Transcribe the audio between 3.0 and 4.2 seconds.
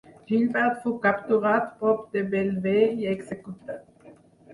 i executat.